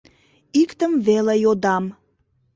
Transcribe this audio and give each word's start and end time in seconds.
Иктым 0.61 0.93
веле 1.07 1.35
йодам. 1.43 1.85